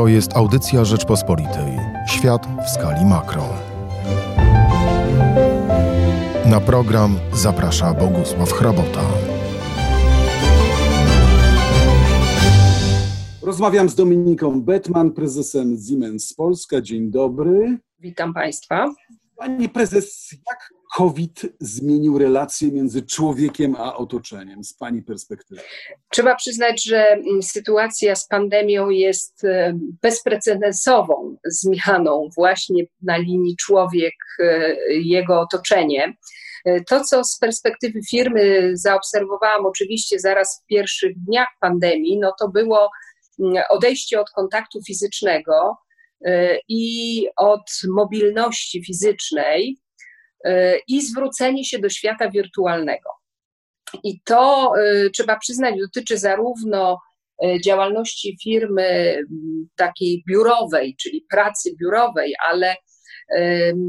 To 0.00 0.08
jest 0.08 0.36
audycja 0.36 0.84
Rzeczpospolitej. 0.84 1.78
Świat 2.08 2.46
w 2.66 2.70
skali 2.70 3.04
makro. 3.04 3.48
Na 6.50 6.60
program 6.60 7.18
zaprasza 7.32 7.94
Bogusław 7.94 8.52
Hrabota. 8.52 9.04
Rozmawiam 13.42 13.88
z 13.88 13.94
Dominiką 13.94 14.62
Betman, 14.62 15.12
prezesem 15.12 15.76
Siemens 15.88 16.34
Polska. 16.34 16.80
Dzień 16.80 17.10
dobry. 17.10 17.78
Witam 17.98 18.34
Państwa. 18.34 18.94
Pani 19.36 19.68
prezes, 19.68 20.32
jak 20.32 20.79
COVID 20.96 21.42
zmienił 21.60 22.18
relacje 22.18 22.72
między 22.72 23.02
człowiekiem 23.02 23.76
a 23.78 23.96
otoczeniem 23.96 24.64
z 24.64 24.74
Pani 24.74 25.02
perspektywy? 25.02 25.60
Trzeba 26.10 26.34
przyznać, 26.34 26.84
że 26.84 27.06
mm, 27.06 27.42
sytuacja 27.42 28.16
z 28.16 28.28
pandemią 28.28 28.90
jest 28.90 29.44
e, 29.44 29.78
bezprecedensową 30.02 31.36
zmianą 31.44 32.28
właśnie 32.36 32.84
na 33.02 33.16
linii 33.16 33.56
człowiek-jego 33.56 35.40
otoczenie. 35.40 36.14
E, 36.64 36.80
to, 36.84 37.04
co 37.04 37.24
z 37.24 37.38
perspektywy 37.38 38.00
firmy 38.10 38.70
zaobserwowałam 38.74 39.66
oczywiście 39.66 40.18
zaraz 40.18 40.60
w 40.62 40.66
pierwszych 40.66 41.12
dniach 41.18 41.48
pandemii, 41.60 42.18
no 42.18 42.32
to 42.38 42.48
było 42.48 42.90
mm, 43.40 43.62
odejście 43.70 44.20
od 44.20 44.30
kontaktu 44.30 44.82
fizycznego 44.86 45.76
e, 46.24 46.58
i 46.68 47.26
od 47.36 47.70
mobilności 47.88 48.84
fizycznej 48.84 49.76
e, 49.76 49.89
i 50.88 51.02
zwrócenie 51.02 51.64
się 51.64 51.78
do 51.78 51.88
świata 51.88 52.30
wirtualnego. 52.30 53.10
I 54.04 54.20
to 54.24 54.72
trzeba 55.14 55.38
przyznać, 55.38 55.74
dotyczy 55.80 56.18
zarówno 56.18 56.98
działalności 57.64 58.38
firmy 58.42 59.18
takiej 59.76 60.24
biurowej, 60.28 60.96
czyli 61.00 61.26
pracy 61.30 61.70
biurowej, 61.80 62.34
ale 62.50 62.76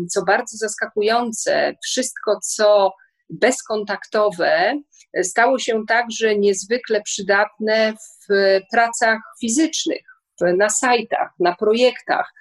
co 0.10 0.24
bardzo 0.28 0.58
zaskakujące, 0.58 1.76
wszystko 1.84 2.40
co 2.44 2.92
bezkontaktowe 3.30 4.82
stało 5.24 5.60
się 5.60 5.82
także 5.88 6.38
niezwykle 6.38 7.02
przydatne 7.02 7.94
w 8.30 8.60
pracach 8.72 9.20
fizycznych, 9.42 10.02
na 10.58 10.70
sajtach, 10.70 11.30
na 11.40 11.56
projektach. 11.56 12.34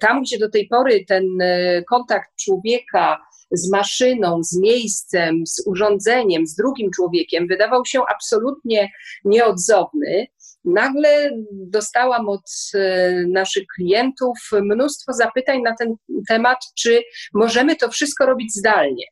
Tam, 0.00 0.22
gdzie 0.22 0.38
do 0.38 0.50
tej 0.50 0.68
pory 0.68 1.04
ten 1.08 1.24
e, 1.40 1.82
kontakt 1.82 2.30
człowieka 2.44 3.18
z 3.52 3.70
maszyną, 3.70 4.42
z 4.42 4.60
miejscem, 4.60 5.46
z 5.46 5.66
urządzeniem, 5.66 6.46
z 6.46 6.54
drugim 6.54 6.90
człowiekiem 6.90 7.46
wydawał 7.48 7.84
się 7.84 8.02
absolutnie 8.14 8.90
nieodzowny, 9.24 10.26
nagle 10.64 11.30
dostałam 11.52 12.28
od 12.28 12.50
e, 12.74 13.12
naszych 13.28 13.64
klientów 13.76 14.38
mnóstwo 14.62 15.12
zapytań 15.12 15.62
na 15.62 15.74
ten 15.78 15.94
temat, 16.28 16.58
czy 16.78 17.02
możemy 17.34 17.76
to 17.76 17.88
wszystko 17.88 18.26
robić 18.26 18.54
zdalnie. 18.54 19.04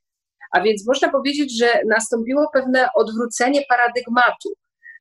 A 0.52 0.60
więc 0.60 0.86
można 0.86 1.08
powiedzieć, 1.08 1.58
że 1.58 1.80
nastąpiło 1.86 2.46
pewne 2.52 2.88
odwrócenie 2.94 3.62
paradygmatu. 3.68 4.48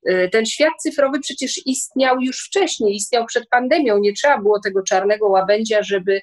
E, 0.06 0.28
ten 0.28 0.46
świat 0.46 0.72
cyfrowy 0.82 1.20
przecież 1.20 1.66
istniał 1.66 2.20
już 2.20 2.46
wcześniej, 2.46 2.94
istniał 2.94 3.26
przed 3.26 3.48
pandemią. 3.48 3.98
Nie 3.98 4.12
trzeba 4.12 4.38
było 4.38 4.60
tego 4.60 4.82
czarnego 4.82 5.28
łabędzia, 5.28 5.82
żeby 5.82 6.20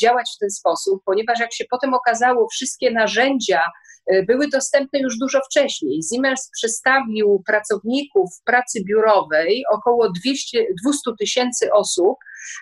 działać 0.00 0.30
w 0.36 0.38
ten 0.38 0.50
sposób, 0.50 1.02
ponieważ 1.04 1.40
jak 1.40 1.54
się 1.54 1.64
potem 1.70 1.94
okazało, 1.94 2.48
wszystkie 2.48 2.90
narzędzia 2.90 3.62
e, 4.06 4.22
były 4.22 4.48
dostępne 4.48 4.98
już 4.98 5.18
dużo 5.18 5.40
wcześniej. 5.50 6.00
Siemens 6.14 6.50
przestawił 6.56 7.42
pracowników 7.46 8.30
pracy 8.44 8.84
biurowej, 8.84 9.64
około 9.72 10.12
200, 10.12 10.66
200 10.84 11.10
tysięcy 11.18 11.72
osób, 11.72 12.16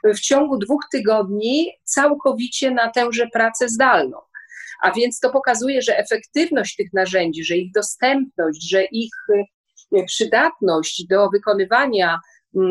w 0.05 0.21
ciągu 0.21 0.59
dwóch 0.59 0.83
tygodni 0.93 1.73
całkowicie 1.85 2.71
na 2.71 2.91
tęże 2.91 3.27
pracę 3.33 3.69
zdalną. 3.69 4.19
A 4.83 4.93
więc 4.93 5.21
to 5.21 5.31
pokazuje, 5.31 5.83
że 5.83 5.99
efektywność 5.99 6.77
tych 6.77 6.93
narzędzi, 6.93 7.45
że 7.45 7.57
ich 7.57 7.73
dostępność, 7.73 8.71
że 8.71 8.85
ich 8.85 9.11
przydatność 10.07 11.07
do 11.07 11.31
wykonywania, 11.31 12.19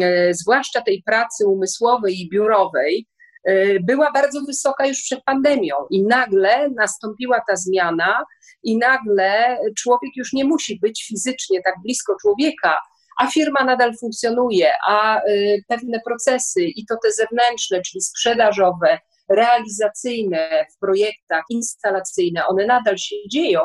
e, 0.02 0.34
zwłaszcza 0.34 0.82
tej 0.82 1.04
pracy 1.04 1.48
umysłowej 1.48 2.22
i 2.22 2.30
biurowej, 2.30 3.08
E, 3.44 3.80
była 3.80 4.12
bardzo 4.12 4.42
wysoka 4.42 4.88
już 4.88 5.02
przed 5.02 5.24
pandemią. 5.24 5.76
I 5.90 6.04
nagle 6.04 6.70
nastąpiła 6.70 7.42
ta 7.48 7.56
zmiana 7.56 8.26
i 8.64 8.78
nagle 8.78 9.58
człowiek 9.78 10.12
już 10.16 10.34
nie 10.34 10.46
musi 10.46 10.80
być 10.80 11.06
fizycznie 11.08 11.62
tak 11.62 11.76
blisko 11.84 12.16
człowieka, 12.22 12.78
a 13.20 13.28
firma 13.28 13.64
nadal 13.64 13.92
funkcjonuje, 14.00 14.72
a 14.88 15.18
e, 15.18 15.22
pewne 15.68 16.00
procesy 16.06 16.62
i 16.64 16.86
to 16.86 16.96
te 17.04 17.12
zewnętrzne, 17.12 17.81
czyli 17.81 18.02
sprzedażowe, 18.02 19.00
realizacyjne 19.36 20.66
w 20.75 20.80
projektach, 20.80 21.44
instalacyjne, 21.50 22.47
one 22.47 22.66
nadal 22.66 22.97
się 22.97 23.16
dzieją, 23.31 23.59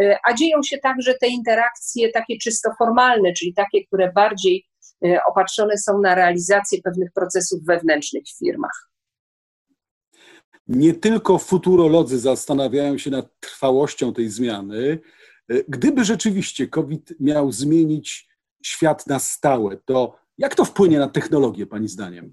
e, 0.00 0.18
a 0.28 0.34
dzieją 0.34 0.62
się 0.62 0.78
także 0.78 1.14
te 1.14 1.28
interakcje 1.28 2.10
takie 2.12 2.38
czysto 2.38 2.70
formalne, 2.78 3.32
czyli 3.32 3.54
takie, 3.54 3.86
które 3.86 4.12
bardziej 4.12 4.66
opatrzone 5.28 5.78
są 5.78 6.00
na 6.00 6.14
realizację 6.14 6.82
pewnych 6.82 7.12
procesów 7.14 7.64
wewnętrznych 7.64 8.22
w 8.24 8.38
firmach 8.38 8.90
nie 10.70 10.94
tylko 10.94 11.38
futurolodzy 11.38 12.18
zastanawiają 12.18 12.98
się 12.98 13.10
nad 13.10 13.40
trwałością 13.40 14.14
tej 14.14 14.28
zmiany. 14.28 14.98
Gdyby 15.68 16.04
rzeczywiście 16.04 16.68
COVID 16.68 17.14
miał 17.20 17.52
zmienić 17.52 18.28
świat 18.62 19.06
na 19.06 19.18
stałe, 19.18 19.76
to 19.76 20.18
jak 20.38 20.54
to 20.54 20.64
wpłynie 20.64 20.98
na 20.98 21.08
technologię, 21.08 21.66
Pani 21.66 21.88
zdaniem? 21.88 22.30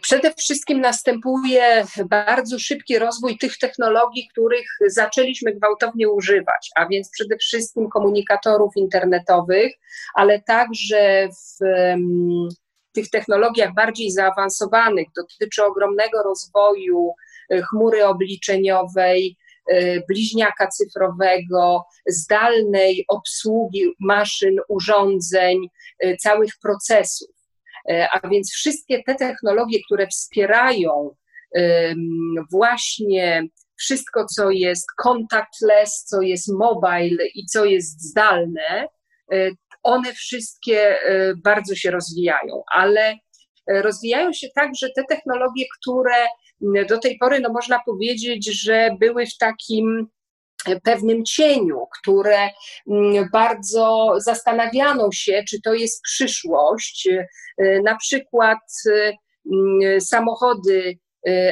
Przede 0.00 0.34
wszystkim 0.34 0.80
następuje 0.80 1.84
bardzo 2.06 2.58
szybki 2.58 2.98
rozwój 2.98 3.38
tych 3.38 3.58
technologii, 3.58 4.28
których 4.32 4.66
zaczęliśmy 4.86 5.54
gwałtownie 5.54 6.08
używać, 6.08 6.70
a 6.76 6.88
więc 6.88 7.10
przede 7.10 7.36
wszystkim 7.36 7.88
komunikatorów 7.88 8.72
internetowych, 8.76 9.72
ale 10.14 10.42
także 10.42 11.28
w 11.28 11.64
tych 12.94 13.10
technologiach 13.10 13.74
bardziej 13.74 14.10
zaawansowanych, 14.10 15.06
dotyczy 15.16 15.64
ogromnego 15.64 16.22
rozwoju 16.22 17.12
e, 17.50 17.62
chmury 17.62 18.06
obliczeniowej, 18.06 19.36
e, 19.70 20.00
bliźniaka 20.00 20.66
cyfrowego, 20.66 21.84
zdalnej 22.06 23.04
obsługi 23.08 23.94
maszyn, 24.00 24.56
urządzeń, 24.68 25.68
całych 26.20 26.52
procesów. 26.62 27.33
A 27.88 28.28
więc 28.28 28.52
wszystkie 28.52 29.02
te 29.02 29.14
technologie, 29.14 29.78
które 29.86 30.06
wspierają 30.06 31.16
właśnie 32.52 33.42
wszystko, 33.76 34.26
co 34.26 34.50
jest 34.50 34.86
contactless, 34.96 36.04
co 36.04 36.22
jest 36.22 36.48
mobile 36.52 37.26
i 37.34 37.46
co 37.46 37.64
jest 37.64 38.00
zdalne, 38.10 38.88
one 39.84 40.12
wszystkie 40.12 41.02
e, 41.02 41.34
bardzo 41.44 41.74
się 41.74 41.90
rozwijają, 41.90 42.62
ale 42.72 43.18
e, 43.66 43.82
rozwijają 43.82 44.32
się 44.32 44.46
także 44.54 44.88
te 44.96 45.04
technologie, 45.04 45.64
które 45.80 46.26
do 46.88 46.98
tej 46.98 47.18
pory, 47.18 47.40
no 47.40 47.52
można 47.52 47.80
powiedzieć, 47.86 48.62
że 48.62 48.90
były 49.00 49.26
w 49.26 49.38
takim 49.38 49.98
e, 49.98 50.06
pewnym 50.84 51.24
cieniu, 51.24 51.86
które 52.00 52.48
bardzo 53.32 54.14
zastanawiano 54.16 55.08
się, 55.12 55.42
czy 55.48 55.60
to 55.60 55.74
jest 55.74 56.02
przyszłość. 56.02 57.08
Na 57.84 57.96
przykład 57.96 58.58
samochody 60.00 60.98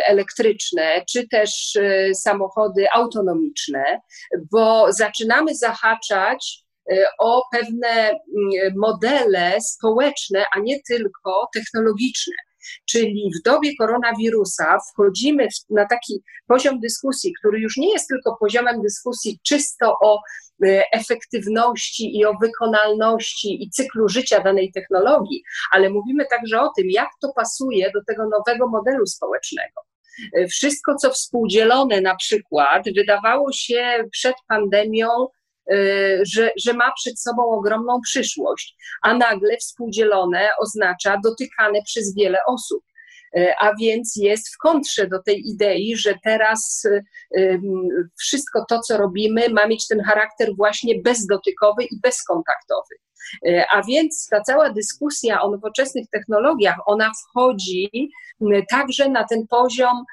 elektryczne, 0.05 1.05
czy 1.11 1.29
też 1.29 1.79
samochody 2.15 2.87
autonomiczne, 2.95 4.01
bo 4.53 4.93
zaczynamy 4.93 5.55
zahaczać 5.55 6.63
o 7.19 7.43
pewne 7.53 7.89
mm, 7.89 8.19
modele 8.77 9.61
społeczne, 9.61 10.45
a 10.57 10.59
nie 10.61 10.83
tylko 10.83 11.49
technologiczne. 11.55 12.35
Czyli 12.89 13.31
w 13.41 13.43
dobie 13.43 13.71
koronawirusa 13.79 14.79
wchodzimy 14.93 15.49
na 15.71 15.87
taki 15.87 16.23
poziom 16.47 16.81
dyskusji, 16.81 17.33
który 17.39 17.61
już 17.61 17.77
nie 17.77 17.93
jest 17.93 18.09
tylko 18.09 18.37
poziomem 18.41 18.83
dyskusji 18.83 19.39
czysto 19.43 19.95
o 20.01 20.21
y, 20.65 20.83
efektywności 20.93 22.19
i 22.19 22.25
o 22.25 22.35
wykonalności 22.41 23.63
i 23.65 23.71
cyklu 23.71 24.09
życia 24.09 24.41
danej 24.41 24.73
technologii, 24.73 25.43
ale 25.73 25.91
mówimy 25.91 26.27
także 26.31 26.61
o 26.61 26.73
tym, 26.77 26.87
jak 26.91 27.09
to 27.21 27.33
pasuje 27.37 27.91
do 27.95 28.05
tego 28.05 28.23
nowego 28.29 28.69
modelu 28.69 29.07
społecznego. 29.07 29.81
Y, 30.39 30.49
wszystko, 30.49 30.95
co 30.95 31.11
współdzielone 31.11 32.01
na 32.01 32.17
przykład, 32.17 32.83
wydawało 32.97 33.53
się 33.53 34.05
przed 34.11 34.35
pandemią 34.49 35.09
że, 36.23 36.51
że 36.65 36.73
ma 36.73 36.93
przed 36.93 37.21
sobą 37.21 37.43
ogromną 37.51 38.01
przyszłość, 38.01 38.77
a 39.03 39.15
nagle 39.15 39.57
współdzielone 39.57 40.49
oznacza 40.61 41.21
dotykane 41.25 41.83
przez 41.83 42.15
wiele 42.15 42.39
osób. 42.49 42.85
a 43.61 43.75
więc 43.81 44.17
jest 44.17 44.55
w 44.55 44.59
kontrze 44.59 45.07
do 45.07 45.23
tej 45.23 45.43
idei, 45.49 45.97
że 45.97 46.15
teraz 46.25 46.83
wszystko 48.21 48.65
to, 48.69 48.81
co 48.81 48.97
robimy, 48.97 49.49
ma 49.49 49.67
mieć 49.67 49.87
ten 49.89 50.03
charakter 50.03 50.49
właśnie 50.57 50.95
bezdotykowy 51.03 51.85
i 51.85 52.01
bezkontaktowy. 52.03 52.95
A 53.71 53.83
więc 53.83 54.29
ta 54.31 54.41
cała 54.41 54.71
dyskusja 54.71 55.43
o 55.43 55.51
nowoczesnych 55.51 56.09
technologiach, 56.13 56.77
ona 56.87 57.13
wchodzi 57.29 58.11
także 58.71 59.09
na 59.09 59.27
ten 59.27 59.47
poziom 59.47 60.05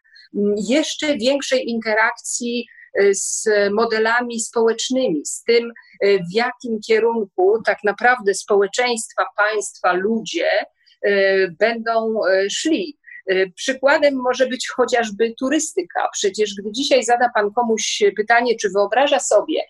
jeszcze 0.69 1.17
większej 1.17 1.69
interakcji 1.69 2.65
z 3.11 3.49
modelami 3.71 4.39
społecznymi, 4.39 5.25
z 5.25 5.43
tym, 5.43 5.71
w 6.01 6.33
jakim 6.33 6.79
kierunku 6.87 7.61
tak 7.65 7.77
naprawdę 7.83 8.33
społeczeństwa, 8.33 9.25
państwa, 9.37 9.93
ludzie 9.93 10.49
będą 11.59 12.21
szli. 12.49 12.97
Przykładem 13.55 14.15
może 14.15 14.47
być 14.47 14.69
chociażby 14.69 15.33
turystyka. 15.39 16.09
Przecież 16.13 16.55
gdy 16.59 16.71
dzisiaj 16.71 17.03
zada 17.03 17.29
Pan 17.35 17.51
komuś 17.53 18.03
pytanie, 18.17 18.55
czy 18.55 18.69
wyobraża 18.69 19.19
sobie, 19.19 19.61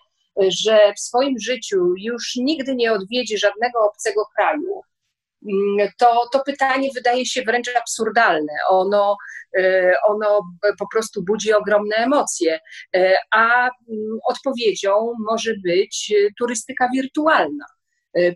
że 0.48 0.92
w 0.96 1.00
swoim 1.00 1.38
życiu 1.38 1.94
już 1.96 2.36
nigdy 2.36 2.74
nie 2.74 2.92
odwiedzi 2.92 3.38
żadnego 3.38 3.78
obcego 3.80 4.26
kraju, 4.36 4.80
to, 5.98 6.28
to 6.32 6.42
pytanie 6.46 6.88
wydaje 6.94 7.26
się 7.26 7.42
wręcz 7.42 7.68
absurdalne. 7.76 8.52
Ono, 8.68 9.16
ono 10.08 10.40
po 10.78 10.88
prostu 10.92 11.22
budzi 11.24 11.52
ogromne 11.52 11.96
emocje, 11.96 12.60
a 13.34 13.70
odpowiedzią 14.28 15.12
może 15.30 15.52
być 15.64 16.14
turystyka 16.38 16.88
wirtualna. 16.94 17.64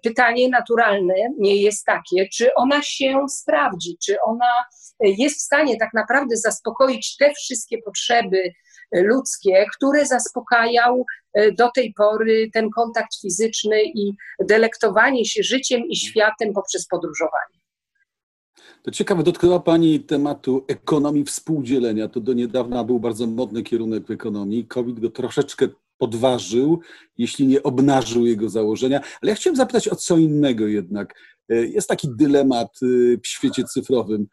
Pytanie 0.03 0.49
naturalne 0.49 1.15
nie 1.39 1.57
jest 1.57 1.85
takie, 1.85 2.29
czy 2.33 2.55
ona 2.55 2.83
się 2.83 3.27
sprawdzi, 3.29 3.97
czy 4.05 4.17
ona 4.27 4.65
jest 5.01 5.37
w 5.37 5.43
stanie 5.43 5.77
tak 5.77 5.95
naprawdę 5.95 6.37
zaspokoić 6.37 7.17
te 7.17 7.33
wszystkie 7.35 7.79
potrzeby 7.85 8.53
ludzkie, 9.03 9.67
które 9.77 10.07
zaspokajał 10.07 11.05
e, 11.33 11.53
do 11.53 11.71
tej 11.75 11.95
pory 11.95 12.51
ten 12.53 12.71
kontakt 12.71 13.21
fizyczny 13.21 13.83
i 13.83 14.13
delektowanie 14.49 15.25
się 15.25 15.43
życiem 15.43 15.83
i 15.89 15.97
światem 15.97 16.53
poprzez 16.55 16.87
podróżowanie. 16.87 17.65
To 18.83 18.91
ciekawe, 18.91 19.23
dotknęła 19.23 19.61
Pani 19.61 20.01
tematu 20.01 20.65
ekonomii 20.69 21.25
współdzielenia. 21.25 22.09
To 22.09 22.21
do 22.21 22.33
niedawna 22.33 22.85
był 22.85 23.01
bardzo 23.01 23.27
modny 23.27 23.63
kierunek 23.63 24.07
w 24.07 24.11
ekonomii. 24.11 24.67
COVID 24.67 25.01
go 25.01 25.11
troszeczkę 25.11 25.69
podważył, 25.99 26.81
jeśli 27.19 27.47
nie 27.47 27.63
obnażył 27.63 28.27
jego 28.27 28.49
założenia. 28.49 29.01
Ale 29.23 29.31
ja 29.31 29.37
chciałem 29.37 29.57
zapytać 29.57 29.89
o 29.89 29.97
co 29.97 30.17
innego 30.17 30.67
jednak. 30.67 31.15
E, 31.49 31.55
jest 31.67 31.89
taki 31.89 32.09
dylemat 32.17 32.69
e, 32.83 32.87
w 33.23 33.27
świecie 33.27 33.65
cyfrowym 33.65 34.27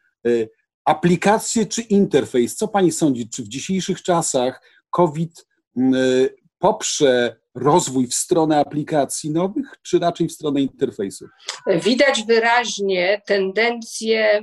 aplikacje 0.85 1.65
czy 1.65 1.81
interfejs? 1.81 2.55
Co 2.55 2.67
pani 2.67 2.91
sądzi, 2.91 3.29
czy 3.29 3.43
w 3.43 3.47
dzisiejszych 3.47 4.03
czasach 4.03 4.61
COVID 4.89 5.45
mm, 5.77 5.93
e, 5.93 6.29
poprze 6.59 7.41
rozwój 7.55 8.07
w 8.07 8.13
stronę 8.13 8.59
aplikacji 8.59 9.31
nowych, 9.31 9.65
czy 9.83 9.99
raczej 9.99 10.27
w 10.27 10.31
stronę 10.31 10.61
interfejsu? 10.61 11.25
Widać 11.67 12.23
wyraźnie 12.23 13.21
tendencję 13.25 14.41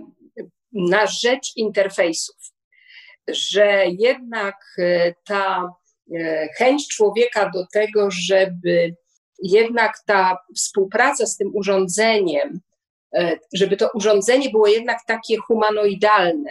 na 0.73 1.06
rzecz 1.06 1.56
interfejsów, 1.56 2.37
że 3.29 3.84
jednak 3.99 4.56
e, 4.79 5.14
ta 5.25 5.73
e, 6.17 6.49
chęć 6.58 6.88
człowieka 6.88 7.50
do 7.55 7.67
tego, 7.73 8.08
żeby 8.11 8.96
jednak 9.43 9.93
ta 10.06 10.38
współpraca 10.56 11.26
z 11.26 11.37
tym 11.37 11.50
urządzeniem 11.55 12.61
żeby 13.52 13.76
to 13.76 13.90
urządzenie 13.94 14.50
było 14.50 14.66
jednak 14.66 14.99
takie 15.06 15.37
humanoidalne. 15.37 16.50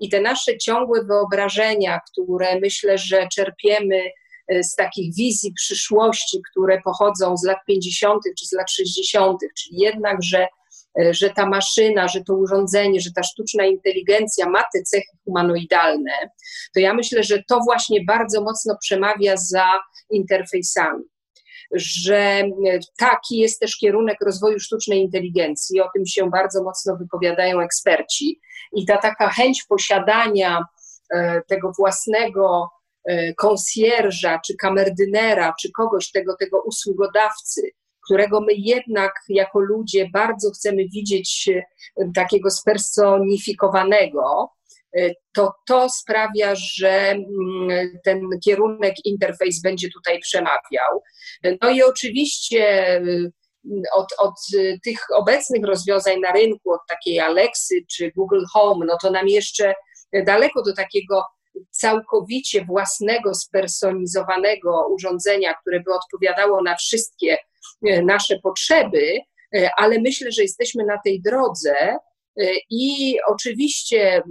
I 0.00 0.08
te 0.08 0.20
nasze 0.20 0.58
ciągłe 0.58 1.04
wyobrażenia, 1.04 2.00
które 2.12 2.60
myślę, 2.60 2.98
że 2.98 3.28
czerpiemy 3.34 4.02
e, 4.48 4.62
z 4.62 4.74
takich 4.74 5.14
wizji 5.14 5.52
przyszłości, 5.52 6.38
które 6.50 6.80
pochodzą 6.84 7.36
z 7.36 7.44
lat 7.44 7.58
50. 7.66 8.22
czy 8.38 8.46
z 8.46 8.52
lat 8.52 8.70
60., 8.70 9.38
czyli 9.58 9.80
jednak, 9.80 10.22
że, 10.22 10.46
e, 11.00 11.14
że 11.14 11.30
ta 11.30 11.46
maszyna, 11.46 12.08
że 12.08 12.24
to 12.24 12.34
urządzenie, 12.34 13.00
że 13.00 13.10
ta 13.16 13.22
sztuczna 13.22 13.64
inteligencja 13.64 14.48
ma 14.48 14.62
te 14.74 14.82
cechy 14.82 15.16
humanoidalne, 15.24 16.12
to 16.74 16.80
ja 16.80 16.94
myślę, 16.94 17.22
że 17.22 17.42
to 17.48 17.60
właśnie 17.64 18.04
bardzo 18.04 18.42
mocno 18.42 18.76
przemawia 18.80 19.36
za 19.36 19.66
interfejsami 20.10 21.04
że 21.74 22.42
taki 22.98 23.38
jest 23.38 23.60
też 23.60 23.76
kierunek 23.76 24.16
rozwoju 24.24 24.60
sztucznej 24.60 25.00
inteligencji. 25.00 25.80
O 25.80 25.88
tym 25.94 26.06
się 26.06 26.30
bardzo 26.30 26.62
mocno 26.62 26.96
wypowiadają 26.96 27.60
eksperci. 27.60 28.40
I 28.72 28.86
ta 28.86 28.96
taka 28.96 29.28
chęć 29.28 29.64
posiadania 29.68 30.64
e, 31.14 31.42
tego 31.48 31.72
własnego 31.78 32.68
konsjerża, 33.36 34.40
czy 34.46 34.56
kamerdynera, 34.56 35.54
czy 35.60 35.72
kogoś 35.72 36.10
tego, 36.10 36.36
tego 36.36 36.62
usługodawcy, 36.62 37.62
którego 38.04 38.40
my 38.40 38.52
jednak 38.56 39.12
jako 39.28 39.60
ludzie 39.60 40.08
bardzo 40.12 40.50
chcemy 40.50 40.88
widzieć 40.88 41.48
e, 41.48 41.64
takiego 42.14 42.50
spersonifikowanego, 42.50 44.50
E, 44.61 44.61
to 45.32 45.52
to 45.66 45.88
sprawia, 45.90 46.54
że 46.54 46.90
mm, 46.90 47.98
ten 48.04 48.20
kierunek 48.44 48.94
interfejs 49.04 49.62
będzie 49.62 49.88
tutaj 49.90 50.18
przemawiał. 50.18 51.02
No 51.62 51.70
i 51.70 51.82
oczywiście 51.82 52.86
mm, 52.96 53.30
od, 53.94 54.06
od 54.18 54.34
tych 54.84 54.98
obecnych 55.14 55.64
rozwiązań 55.64 56.20
na 56.20 56.32
rynku, 56.32 56.72
od 56.72 56.80
takiej 56.88 57.20
Alexy 57.20 57.74
czy 57.90 58.12
Google 58.16 58.44
Home, 58.52 58.86
no 58.86 58.96
to 59.02 59.10
nam 59.10 59.28
jeszcze 59.28 59.74
daleko 60.26 60.62
do 60.62 60.74
takiego 60.74 61.24
całkowicie 61.70 62.64
własnego, 62.64 63.34
spersonizowanego 63.34 64.88
urządzenia, 64.88 65.54
które 65.54 65.80
by 65.80 65.94
odpowiadało 65.94 66.62
na 66.62 66.76
wszystkie 66.76 67.38
e, 67.86 68.02
nasze 68.02 68.38
potrzeby, 68.42 69.18
e, 69.54 69.70
ale 69.76 70.00
myślę, 70.00 70.32
że 70.32 70.42
jesteśmy 70.42 70.84
na 70.84 70.98
tej 71.04 71.22
drodze 71.22 71.74
Y, 71.76 72.11
I 72.70 73.16
oczywiście 73.28 74.18
y, 74.18 74.22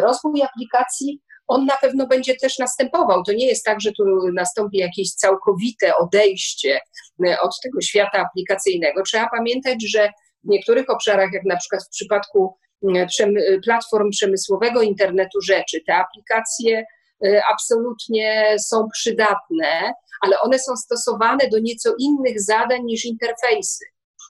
rozwój 0.00 0.42
aplikacji, 0.42 1.20
on 1.46 1.64
na 1.64 1.76
pewno 1.76 2.06
będzie 2.06 2.36
też 2.36 2.58
następował. 2.58 3.22
To 3.22 3.32
nie 3.32 3.46
jest 3.46 3.64
tak, 3.64 3.80
że 3.80 3.92
tu 3.92 4.04
nastąpi 4.34 4.78
jakieś 4.78 5.10
całkowite 5.10 5.96
odejście 5.96 6.80
y, 7.26 7.40
od 7.42 7.60
tego 7.62 7.80
świata 7.80 8.18
aplikacyjnego. 8.18 9.02
Trzeba 9.02 9.28
pamiętać, 9.36 9.76
że 9.90 10.10
w 10.44 10.48
niektórych 10.48 10.90
obszarach, 10.90 11.30
jak 11.32 11.44
na 11.44 11.56
przykład 11.56 11.82
w 11.84 11.90
przypadku 11.90 12.56
platform 13.64 14.10
przemysłowego 14.10 14.82
internetu 14.82 15.40
rzeczy, 15.40 15.80
te 15.86 15.94
aplikacje 15.94 16.84
absolutnie 17.52 18.56
są 18.58 18.88
przydatne, 18.92 19.92
ale 20.20 20.40
one 20.40 20.58
są 20.58 20.76
stosowane 20.76 21.48
do 21.48 21.58
nieco 21.58 21.94
innych 21.98 22.40
zadań 22.40 22.84
niż 22.84 23.04
interfejsy. 23.04 23.84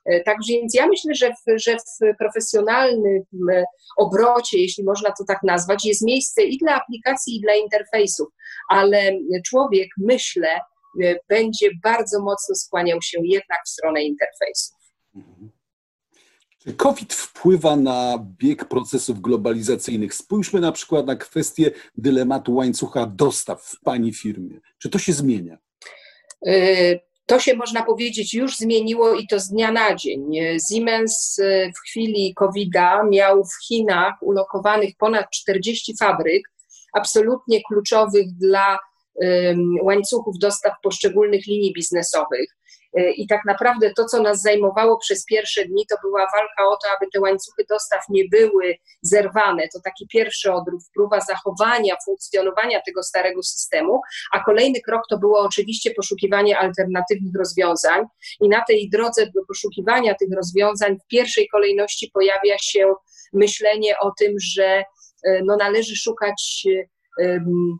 E, 0.06 0.20
także 0.20 0.52
więc 0.52 0.74
ja 0.74 0.86
myślę, 0.86 1.14
że 1.14 1.30
w, 1.30 1.58
że 1.58 1.76
w 1.76 2.16
profesjonalnym 2.18 3.22
obrocie, 3.96 4.58
jeśli 4.58 4.84
można 4.84 5.10
to 5.18 5.24
tak 5.28 5.42
nazwać, 5.42 5.84
jest 5.84 6.02
miejsce 6.02 6.42
i 6.42 6.58
dla 6.58 6.74
aplikacji, 6.74 7.36
i 7.36 7.40
dla 7.40 7.54
interfejsów, 7.54 8.28
ale 8.68 9.12
człowiek, 9.46 9.88
myślę, 9.98 10.60
e, 11.04 11.16
będzie 11.28 11.68
bardzo 11.82 12.22
mocno 12.22 12.54
skłaniał 12.54 13.02
się 13.02 13.18
jednak 13.24 13.58
w 13.66 13.68
stronę 13.68 14.02
interfejsów. 14.02 14.76
Czy 16.58 16.74
COVID 16.74 17.14
wpływa 17.14 17.76
na 17.76 18.26
bieg 18.38 18.64
procesów 18.64 19.20
globalizacyjnych? 19.20 20.14
Spójrzmy 20.14 20.60
na 20.60 20.72
przykład 20.72 21.06
na 21.06 21.16
kwestię 21.16 21.70
dylematu 21.96 22.54
łańcucha 22.54 23.06
dostaw 23.06 23.62
w 23.62 23.80
Pani 23.80 24.12
firmie. 24.14 24.60
Czy 24.78 24.90
to 24.90 24.98
się 24.98 25.12
zmienia? 25.12 25.58
To 27.26 27.40
się 27.40 27.56
można 27.56 27.82
powiedzieć 27.82 28.34
już 28.34 28.56
zmieniło 28.56 29.14
i 29.14 29.26
to 29.26 29.40
z 29.40 29.48
dnia 29.48 29.72
na 29.72 29.94
dzień. 29.94 30.30
Siemens 30.70 31.38
e, 31.38 31.72
w 31.72 31.78
chwili 31.88 32.34
COVID-a 32.34 33.02
miał 33.02 33.44
w 33.44 33.66
Chinach 33.66 34.14
ulokowanych 34.20 34.96
ponad 34.98 35.30
40 35.30 35.96
fabryk, 35.96 36.42
absolutnie 36.92 37.60
kluczowych 37.62 38.32
dla 38.32 38.78
łańcuchów 39.82 40.38
dostaw 40.38 40.72
poszczególnych 40.82 41.46
linii 41.46 41.72
biznesowych. 41.72 42.56
E, 42.96 43.10
I 43.10 43.26
tak 43.26 43.40
naprawdę 43.46 43.92
to, 43.96 44.04
co 44.04 44.22
nas 44.22 44.42
zajmowało 44.42 44.98
przez 44.98 45.24
pierwsze 45.24 45.64
dni, 45.64 45.86
to 45.90 45.96
była 46.02 46.20
walka 46.20 46.68
o 46.68 46.76
to, 46.76 46.88
aby 46.96 47.10
te 47.12 47.20
łańcuchy 47.20 47.64
dostaw 47.68 48.00
nie 48.08 48.24
były 48.30 48.74
zerwane. 49.02 49.68
To 49.74 49.80
taki 49.84 50.06
pierwszy 50.08 50.52
odruch, 50.52 50.80
próba 50.94 51.20
zachowania, 51.20 51.96
funkcjonowania 52.04 52.80
tego 52.86 53.02
starego 53.02 53.42
systemu, 53.42 54.00
a 54.32 54.44
kolejny 54.44 54.80
krok 54.80 55.02
to 55.10 55.18
było 55.18 55.40
oczywiście 55.40 55.90
poszukiwanie 55.90 56.58
alternatywnych 56.58 57.34
rozwiązań. 57.38 58.04
I 58.40 58.48
na 58.48 58.64
tej 58.68 58.90
drodze 58.90 59.26
do 59.26 59.44
poszukiwania 59.48 60.14
tych 60.14 60.28
rozwiązań 60.36 60.96
w 60.96 61.06
pierwszej 61.06 61.48
kolejności 61.48 62.10
pojawia 62.14 62.56
się 62.60 62.94
myślenie 63.32 63.98
o 63.98 64.12
tym, 64.18 64.34
że 64.40 64.84
e, 65.24 65.42
no, 65.44 65.56
należy 65.56 65.96
szukać 65.96 66.66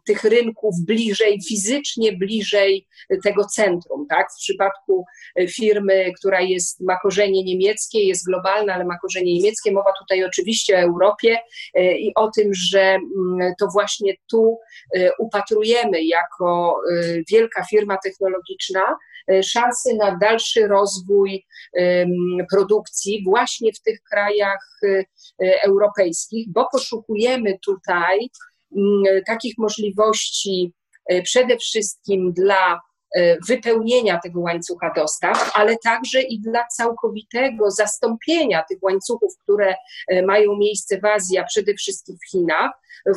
tych 0.06 0.24
rynków 0.24 0.74
bliżej, 0.86 1.38
fizycznie 1.48 2.12
bliżej 2.12 2.86
tego 3.24 3.44
centrum. 3.44 4.06
Tak? 4.08 4.28
W 4.32 4.36
przypadku 4.38 5.04
e, 5.36 5.48
firmy, 5.48 6.12
która 6.16 6.40
jest, 6.40 6.80
ma 6.80 6.98
korzenie 7.02 7.44
niemieckie, 7.44 8.04
jest 8.04 8.26
globalna, 8.26 8.74
ale 8.74 8.84
ma 8.84 8.98
korzenie 8.98 9.34
niemieckie, 9.34 9.72
mowa 9.72 9.92
tutaj 9.98 10.24
oczywiście 10.24 10.76
o 10.76 10.80
Europie 10.80 11.38
e, 11.74 11.98
i 11.98 12.12
o 12.14 12.30
tym, 12.30 12.50
że 12.54 12.80
mm, 12.80 13.52
to 13.60 13.66
właśnie 13.72 14.14
tu 14.30 14.58
e, 14.94 15.10
upatrujemy 15.18 16.04
jako 16.04 16.80
wielka 17.30 17.64
firma 17.64 17.98
technologiczna 18.04 18.96
szansy 19.42 19.94
na 19.94 20.16
dalszy 20.16 20.66
rozwój 20.66 21.46
produkcji 22.50 23.24
właśnie 23.24 23.72
w 23.72 23.82
tych 23.82 24.02
krajach 24.10 24.80
europejskich, 25.64 26.52
bo 26.52 26.68
poszukujemy 26.72 27.58
tutaj 27.64 28.30
takich 29.26 29.54
możliwości 29.58 30.72
e, 31.06 31.22
przede 31.22 31.56
wszystkim 31.56 32.32
dla 32.32 32.80
e, 33.16 33.36
wypełnienia 33.48 34.20
tego 34.22 34.40
łańcucha 34.40 34.92
dostaw, 34.96 35.50
ale 35.54 35.76
także 35.76 36.22
i 36.22 36.40
dla 36.40 36.66
całkowitego 36.66 37.70
zastąpienia 37.70 38.64
tych 38.68 38.78
łańcuchów, 38.82 39.32
które 39.42 39.74
e, 40.08 40.22
mają 40.22 40.56
miejsce 40.56 41.00
w 41.00 41.04
Azji, 41.04 41.38
a 41.38 41.44
przede 41.44 41.74
wszystkim 41.74 42.16
w 42.16 42.30
Chinach, 42.30 42.70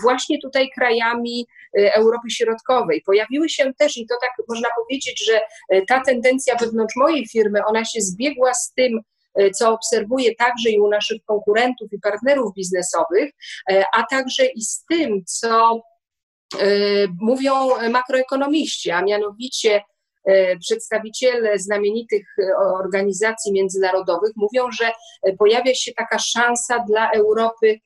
właśnie 0.03 0.37
tutaj 0.41 0.69
krajami 0.75 1.47
Europy 1.73 2.29
Środkowej. 2.29 3.01
Pojawiły 3.05 3.49
się 3.49 3.73
też, 3.77 3.97
i 3.97 4.07
to 4.07 4.15
tak 4.21 4.47
można 4.49 4.67
powiedzieć, 4.77 5.25
że 5.25 5.41
ta 5.87 6.01
tendencja 6.01 6.55
wewnątrz 6.55 6.95
mojej 6.95 7.27
firmy, 7.27 7.65
ona 7.65 7.85
się 7.85 8.01
zbiegła 8.01 8.53
z 8.53 8.73
tym, 8.73 9.01
co 9.55 9.74
obserwuję 9.74 10.36
także 10.36 10.69
i 10.69 10.79
u 10.79 10.88
naszych 10.88 11.24
konkurentów 11.25 11.93
i 11.93 12.00
partnerów 12.00 12.53
biznesowych, 12.53 13.31
e, 13.72 13.84
a 13.93 14.03
także 14.03 14.46
i 14.46 14.62
z 14.62 14.86
tym, 14.89 15.24
co 15.25 15.81
e, 16.60 16.67
mówią 17.22 17.53
makroekonomiści, 17.89 18.91
a 18.91 19.01
mianowicie 19.01 19.81
e, 20.25 20.58
przedstawiciele 20.58 21.60
znamienitych 21.60 22.36
organizacji 22.79 23.53
międzynarodowych 23.53 24.31
mówią, 24.36 24.72
że 24.72 24.91
pojawia 25.39 25.74
się 25.75 25.91
taka 25.93 26.19
szansa 26.19 26.86
dla 26.88 27.12
Europy 27.12 27.79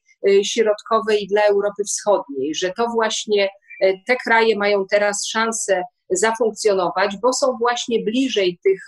Środkowej 0.44 1.24
i 1.24 1.28
dla 1.28 1.42
Europy 1.42 1.84
Wschodniej, 1.84 2.56
że 2.56 2.74
to 2.78 2.88
właśnie 2.94 3.50
te 4.08 4.16
kraje 4.25 4.58
mają 4.58 4.86
teraz 4.90 5.28
szansę 5.28 5.84
zafunkcjonować, 6.10 7.18
bo 7.22 7.34
są 7.34 7.58
właśnie 7.60 8.04
bliżej 8.04 8.60
tych 8.63 8.82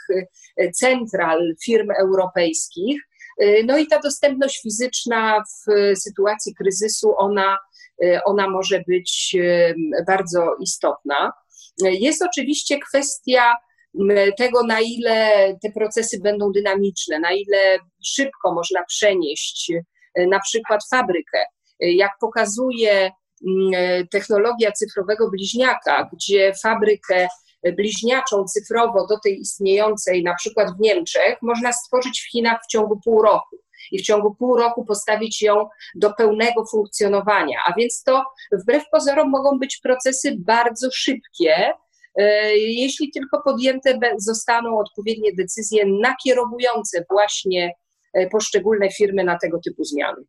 e, 0.57 0.71
central 0.71 1.53
firm 1.65 1.91
europejskich. 1.91 3.01
E, 3.39 3.63
no 3.63 3.77
i 3.77 3.87
ta 3.87 3.99
dostępność 3.99 4.61
fizyczna 4.61 5.43
w 5.43 5.71
sytuacji 5.99 6.55
kryzysu, 6.55 7.13
ona, 7.17 7.57
e, 8.03 8.23
ona 8.23 8.49
może 8.49 8.83
być 8.87 9.35
bardzo 10.07 10.55
istotna. 10.61 11.31
Jest 11.81 12.23
oczywiście 12.23 12.79
kwestia 12.79 13.53
tego, 14.37 14.63
na 14.63 14.79
ile 14.81 15.47
te 15.63 15.71
procesy 15.71 16.19
będą 16.19 16.51
dynamiczne, 16.51 17.19
na 17.19 17.31
ile 17.31 17.79
szybko 18.05 18.53
można 18.53 18.83
przenieść 18.83 19.71
na 20.17 20.39
przykład 20.39 20.81
fabrykę. 20.89 21.45
Jak 21.79 22.11
pokazuje 22.21 23.11
technologia 24.11 24.71
cyfrowego 24.71 25.29
bliźniaka, 25.29 26.09
gdzie 26.13 26.53
fabrykę 26.63 27.27
bliźniaczą 27.73 28.45
cyfrowo 28.45 29.07
do 29.07 29.19
tej 29.19 29.39
istniejącej 29.39 30.23
na 30.23 30.35
przykład 30.35 30.77
w 30.77 30.79
Niemczech 30.79 31.37
można 31.41 31.73
stworzyć 31.73 32.21
w 32.21 32.31
Chinach 32.31 32.59
w 32.63 32.67
ciągu 32.67 32.99
pół 33.03 33.21
roku 33.21 33.57
i 33.91 33.99
w 33.99 34.01
ciągu 34.01 34.35
pół 34.35 34.57
roku 34.57 34.85
postawić 34.85 35.41
ją 35.41 35.67
do 35.95 36.13
pełnego 36.13 36.65
funkcjonowania. 36.65 37.59
A 37.67 37.73
więc 37.73 38.03
to 38.03 38.23
wbrew 38.51 38.83
pozorom 38.91 39.29
mogą 39.29 39.59
być 39.59 39.79
procesy 39.83 40.35
bardzo 40.37 40.89
szybkie, 40.93 41.73
e, 42.15 42.57
jeśli 42.57 43.11
tylko 43.11 43.41
podjęte 43.41 43.99
zostaną 44.17 44.79
odpowiednie 44.79 45.31
decyzje 45.37 45.85
nakierowujące 46.01 47.05
właśnie 47.09 47.71
e, 48.13 48.29
poszczególne 48.29 48.91
firmy 48.91 49.23
na 49.23 49.37
tego 49.37 49.59
typu 49.65 49.83
zmiany. 49.83 50.23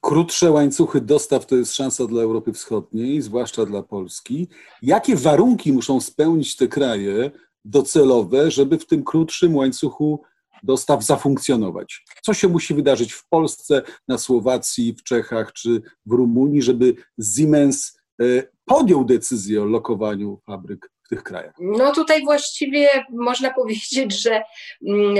Krótsze 0.00 0.50
łańcuchy 0.50 1.00
dostaw 1.00 1.46
to 1.46 1.56
jest 1.56 1.74
szansa 1.74 2.06
dla 2.06 2.22
Europy 2.22 2.52
Wschodniej, 2.52 3.22
zwłaszcza 3.22 3.66
dla 3.66 3.82
Polski. 3.82 4.48
Jakie 4.82 5.16
warunki 5.16 5.72
muszą 5.72 6.00
spełnić 6.00 6.56
te 6.56 6.68
kraje 6.68 7.30
docelowe, 7.64 8.50
żeby 8.50 8.78
w 8.78 8.86
tym 8.86 9.04
krótszym 9.04 9.56
łańcuchu 9.56 10.22
dostaw 10.62 11.04
zafunkcjonować? 11.04 12.04
Co 12.22 12.34
się 12.34 12.48
musi 12.48 12.74
wydarzyć 12.74 13.12
w 13.12 13.28
Polsce, 13.28 13.82
na 14.08 14.18
Słowacji, 14.18 14.94
w 14.98 15.02
Czechach 15.02 15.52
czy 15.52 15.82
w 16.06 16.12
Rumunii, 16.12 16.62
żeby 16.62 16.94
Siemens 17.36 17.98
e, 18.20 18.24
podjął 18.64 19.04
decyzję 19.04 19.62
o 19.62 19.64
lokowaniu 19.64 20.40
fabryk 20.46 20.90
w 21.02 21.08
tych 21.08 21.22
krajach? 21.22 21.54
No 21.60 21.92
tutaj 21.92 22.24
właściwie 22.24 22.88
można 23.10 23.54
powiedzieć, 23.54 24.22
że 24.22 24.42
mm, 24.86 25.16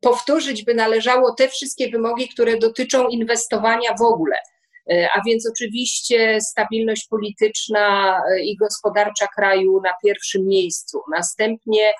powtórzyć 0.00 0.64
by 0.64 0.74
należało 0.74 1.34
te 1.34 1.48
wszystkie 1.48 1.90
wymogi, 1.90 2.28
które 2.28 2.58
dotyczą 2.58 3.08
inwestowania 3.08 3.94
w 3.98 4.02
ogóle. 4.02 4.36
E, 4.90 5.08
a 5.14 5.22
więc 5.26 5.50
oczywiście 5.50 6.40
stabilność 6.40 7.06
polityczna 7.08 8.18
e, 8.30 8.40
i 8.40 8.56
gospodarcza 8.56 9.26
kraju 9.26 9.80
na 9.84 9.90
pierwszym 10.04 10.46
miejscu. 10.46 11.00
Następnie 11.12 11.92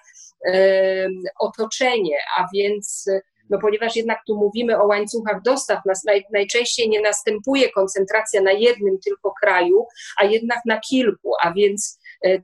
e, 0.47 1.09
otoczenie, 1.41 2.17
a 2.39 2.47
więc 2.55 3.11
no 3.51 3.59
ponieważ 3.59 3.97
jednak 3.97 4.19
tu 4.27 4.37
mówimy 4.37 4.79
o 4.79 4.87
łańcuchach 4.87 5.43
dostaw, 5.43 5.79
naj, 6.05 6.25
najczęściej 6.33 6.89
nie 6.89 7.01
następuje 7.01 7.71
koncentracja 7.71 8.43
na 8.43 8.53
jednym 8.53 8.99
tylko 9.05 9.33
kraju, 9.43 9.87
a 10.21 10.25
jednak 10.25 10.59
na 10.67 10.81
kilku, 10.81 11.33
a 11.43 11.53
więc 11.53 11.99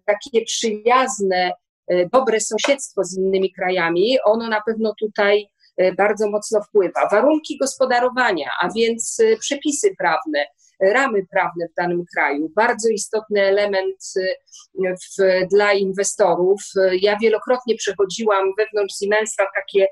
takie 0.05 0.45
przyjazne 0.45 1.53
dobre 2.13 2.41
sąsiedztwo 2.41 3.05
z 3.05 3.19
innymi 3.19 3.53
krajami, 3.53 4.19
ono 4.25 4.49
na 4.49 4.61
pewno 4.67 4.95
tutaj 5.01 5.47
e, 5.77 5.93
bardzo 5.93 6.31
mocno 6.31 6.63
wpływa. 6.63 7.09
Warunki 7.11 7.59
gospodarowania, 7.59 8.51
a 8.61 8.69
więc 8.77 9.21
e, 9.21 9.37
przepisy 9.37 9.95
prawne, 9.99 10.47
ramy 10.81 11.27
prawne 11.31 11.67
w 11.73 11.75
danym 11.77 12.05
kraju, 12.15 12.49
bardzo 12.57 12.89
istotny 12.89 13.43
element 13.43 13.97
w, 14.85 15.23
dla 15.51 15.73
inwestorów. 15.73 16.63
Ja 17.01 17.19
wielokrotnie 17.19 17.75
przechodziłam 17.77 18.53
wewnątrz 18.59 18.99
Siemensa 18.99 19.45
takie 19.55 19.87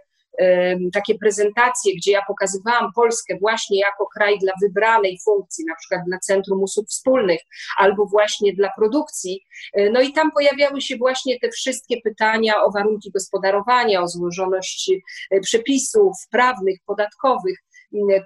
takie 0.92 1.18
prezentacje, 1.18 1.96
gdzie 1.96 2.12
ja 2.12 2.20
pokazywałam 2.26 2.92
Polskę 2.94 3.36
właśnie 3.40 3.80
jako 3.80 4.06
kraj 4.06 4.38
dla 4.38 4.52
wybranej 4.62 5.18
funkcji, 5.24 5.64
na 5.68 5.74
przykład 5.76 6.00
dla 6.06 6.18
Centrum 6.18 6.62
Usług 6.62 6.88
Wspólnych 6.88 7.40
albo 7.78 8.06
właśnie 8.06 8.52
dla 8.52 8.70
produkcji. 8.76 9.44
E, 9.72 9.90
no 9.90 10.00
i 10.00 10.12
tam 10.12 10.30
pojawiały 10.30 10.80
się 10.80 10.96
właśnie 10.96 11.40
te 11.40 11.48
wszystkie 11.48 12.00
pytania 12.04 12.54
o 12.62 12.70
warunki 12.70 13.10
gospodarowania, 13.10 14.02
o 14.02 14.08
złożoność 14.08 14.92
e, 15.30 15.40
przepisów 15.40 16.12
prawnych, 16.30 16.78
podatkowych 16.86 17.56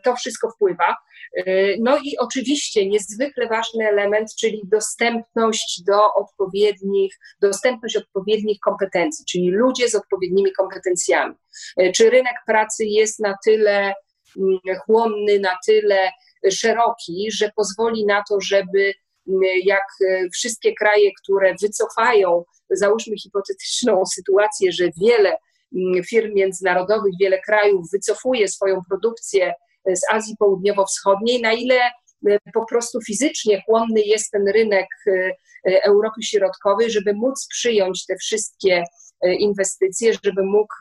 to 0.05 0.17
wszystko 0.17 0.51
wpływa. 0.51 0.97
E, 1.37 1.43
no 1.81 1.99
i 2.05 2.19
oczywiście 2.19 2.89
niezwykle 2.89 3.49
ważny 3.49 3.89
element, 3.89 4.35
czyli 4.41 4.63
dostępność 4.65 5.83
do 5.87 6.15
odpowiednich, 6.15 7.15
dostępność 7.41 7.97
odpowiednich 7.97 8.59
kompetencji, 8.61 9.25
czyli 9.29 9.51
ludzie 9.51 9.89
z 9.89 9.95
odpowiednimi 9.95 10.53
kompetencjami. 10.53 11.35
E, 11.77 11.93
czy 11.93 12.11
rynek 12.11 12.37
pracy 12.47 12.85
jest 12.85 13.21
na 13.21 13.35
tyle 13.45 13.95
mm, 14.37 14.59
chłonny, 14.87 15.39
na 15.41 15.57
tyle 15.67 16.11
szeroki, 16.51 17.29
że 17.33 17.51
pozwoli 17.57 18.07
na 18.07 18.23
to, 18.29 18.39
żeby 18.41 18.93
mm, 19.29 19.41
jak 19.65 19.85
e, 20.09 20.29
wszystkie 20.33 20.75
kraje, 20.75 21.11
które 21.23 21.55
wycofają, 21.63 22.45
załóżmy 22.71 23.17
hipotetyczną 23.17 24.03
sytuację, 24.07 24.73
że 24.73 24.85
wiele 25.01 25.37
firm 26.11 26.35
międzynarodowych, 26.35 27.13
wiele 27.21 27.41
krajów 27.41 27.91
wycofuje 27.93 28.49
swoją 28.49 28.81
produkcję 28.89 29.55
e, 29.85 29.97
z 29.97 30.01
Azji 30.13 30.37
Południowo-Wschodniej, 30.39 31.43
na 31.43 31.53
ile 31.53 31.81
e, 32.29 32.39
po 32.55 32.67
prostu 32.67 32.99
fizycznie 33.07 33.63
chłonny 33.67 34.01
jest 34.01 34.31
ten 34.31 34.49
rynek 34.49 34.87
e, 35.07 35.33
Europy 35.85 36.23
Środkowej, 36.23 36.91
żeby 36.91 37.15
móc 37.15 37.47
przyjąć 37.51 38.07
te 38.07 38.17
wszystkie 38.17 38.83
inwestycje, 39.39 40.13
żeby 40.25 40.43
mógł 40.43 40.75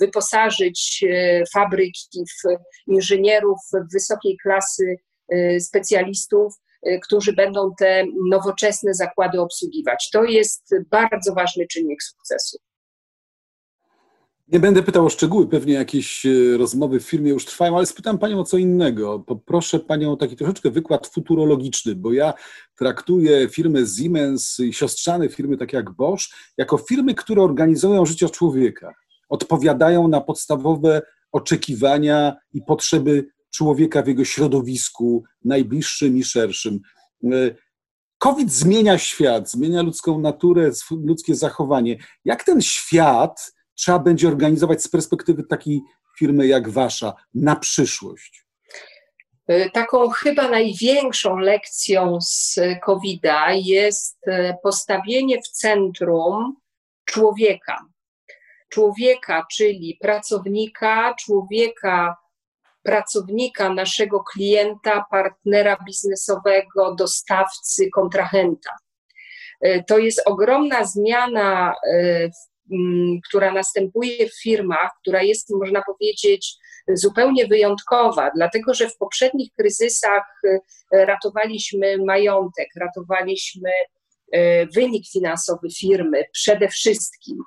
wyposażyć 0.00 1.04
fabryki 1.52 2.24
w 2.24 2.56
inżynierów 2.86 3.58
wysokiej 3.92 4.36
klasy 4.42 4.96
specjalistów, 5.60 6.54
którzy 7.02 7.32
będą 7.32 7.70
te 7.78 8.04
nowoczesne 8.30 8.94
zakłady 8.94 9.40
obsługiwać. 9.40 10.10
To 10.12 10.24
jest 10.24 10.74
bardzo 10.90 11.34
ważny 11.34 11.66
czynnik 11.66 12.02
sukcesu. 12.02 12.58
Nie 14.48 14.60
będę 14.60 14.82
pytał 14.82 15.06
o 15.06 15.10
szczegóły, 15.10 15.48
pewnie 15.48 15.74
jakieś 15.74 16.26
e, 16.26 16.56
rozmowy 16.56 17.00
w 17.00 17.08
firmie 17.08 17.30
już 17.30 17.44
trwają, 17.44 17.76
ale 17.76 17.86
spytam 17.86 18.18
Panią 18.18 18.40
o 18.40 18.44
co 18.44 18.56
innego. 18.58 19.18
Poproszę 19.18 19.80
Panią 19.80 20.12
o 20.12 20.16
taki 20.16 20.36
troszeczkę 20.36 20.70
wykład 20.70 21.06
futurologiczny, 21.06 21.94
bo 21.94 22.12
ja 22.12 22.34
traktuję 22.78 23.48
firmę 23.48 23.80
Siemens 23.86 24.60
i 24.60 24.72
siostrzane 24.72 25.28
firmy 25.28 25.56
takie 25.56 25.76
jak 25.76 25.90
Bosch 25.90 26.28
jako 26.56 26.78
firmy, 26.78 27.14
które 27.14 27.42
organizują 27.42 28.06
życie 28.06 28.30
człowieka, 28.30 28.94
odpowiadają 29.28 30.08
na 30.08 30.20
podstawowe 30.20 31.02
oczekiwania 31.32 32.36
i 32.52 32.62
potrzeby 32.62 33.26
człowieka 33.50 34.02
w 34.02 34.06
jego 34.06 34.24
środowisku 34.24 35.24
najbliższym 35.44 36.16
i 36.16 36.24
szerszym. 36.24 36.80
E, 37.24 37.54
COVID 38.18 38.52
zmienia 38.52 38.98
świat, 38.98 39.50
zmienia 39.50 39.82
ludzką 39.82 40.20
naturę, 40.20 40.70
ludzkie 40.90 41.34
zachowanie. 41.34 41.96
Jak 42.24 42.44
ten 42.44 42.62
świat 42.62 43.53
trzeba 43.74 43.98
będzie 43.98 44.28
organizować 44.28 44.82
z 44.82 44.88
perspektywy 44.88 45.42
takiej 45.42 45.80
firmy 46.18 46.46
jak 46.46 46.68
wasza 46.68 47.14
na 47.34 47.56
przyszłość? 47.56 48.44
Y, 49.50 49.70
taką 49.72 50.08
chyba 50.08 50.48
największą 50.48 51.36
lekcją 51.36 52.18
z 52.20 52.58
COVID-a 52.82 53.52
jest 53.52 54.28
y, 54.28 54.54
postawienie 54.62 55.42
w 55.42 55.48
centrum 55.48 56.56
człowieka. 57.04 57.84
Człowieka, 58.68 59.46
czyli 59.52 59.98
pracownika, 60.00 61.14
człowieka, 61.14 62.16
pracownika, 62.82 63.68
naszego 63.68 64.20
klienta, 64.20 65.04
partnera 65.10 65.76
biznesowego, 65.86 66.94
dostawcy, 66.94 67.90
kontrahenta. 67.90 68.70
Y, 69.66 69.84
to 69.88 69.98
jest 69.98 70.22
ogromna 70.26 70.84
zmiana, 70.84 71.74
która 73.28 73.52
następuje 73.52 74.28
w 74.28 74.42
firmach, 74.42 74.90
która 75.02 75.22
jest, 75.22 75.50
można 75.50 75.82
powiedzieć, 75.82 76.56
zupełnie 76.88 77.46
wyjątkowa, 77.46 78.30
dlatego 78.36 78.74
że 78.74 78.88
w 78.88 78.96
poprzednich 78.96 79.52
kryzysach 79.58 80.40
y, 80.44 80.60
ratowaliśmy 80.92 81.98
majątek, 81.98 82.68
ratowaliśmy 82.76 83.70
y, 84.34 84.68
wynik 84.74 85.04
finansowy 85.12 85.68
firmy 85.70 86.24
przede 86.32 86.68
wszystkim. 86.68 87.38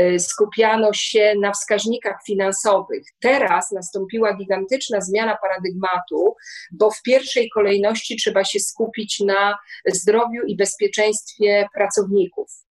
Y, 0.00 0.18
skupiano 0.18 0.92
się 0.92 1.34
na 1.40 1.52
wskaźnikach 1.52 2.16
finansowych. 2.26 3.02
Teraz 3.20 3.72
nastąpiła 3.72 4.34
gigantyczna 4.34 5.00
zmiana 5.00 5.38
paradygmatu, 5.42 6.36
bo 6.72 6.90
w 6.90 7.02
pierwszej 7.02 7.50
kolejności 7.50 8.16
trzeba 8.16 8.44
się 8.44 8.60
skupić 8.60 9.20
na 9.20 9.58
zdrowiu 9.86 10.42
i 10.46 10.56
bezpieczeństwie 10.56 11.68
pracowników. 11.74 12.67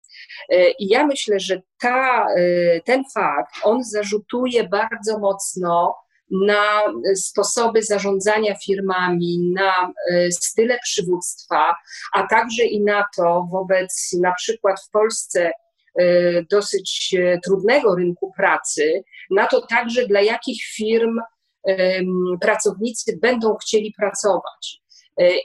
I 0.79 0.87
ja 0.87 1.07
myślę, 1.07 1.39
że 1.39 1.61
ta, 1.81 2.27
ten 2.85 3.03
fakt, 3.13 3.55
on 3.63 3.83
zarzutuje 3.83 4.69
bardzo 4.69 5.19
mocno 5.19 5.95
na 6.31 6.83
sposoby 7.15 7.83
zarządzania 7.83 8.55
firmami, 8.65 9.51
na 9.53 9.93
e, 10.11 10.31
style 10.31 10.79
przywództwa, 10.83 11.75
a 12.13 12.27
także 12.27 12.63
i 12.63 12.83
na 12.83 13.05
to 13.17 13.47
wobec 13.51 14.09
na 14.21 14.33
przykład 14.33 14.81
w 14.87 14.89
Polsce 14.89 15.51
e, 15.99 16.43
dosyć 16.43 17.15
e, 17.19 17.39
trudnego 17.45 17.95
rynku 17.95 18.31
pracy, 18.37 19.03
na 19.31 19.47
to 19.47 19.67
także 19.67 20.07
dla 20.07 20.21
jakich 20.21 20.63
firm 20.75 21.19
pracownicy 22.41 23.19
będą 23.21 23.55
chcieli 23.55 23.93
pracować. 23.97 24.81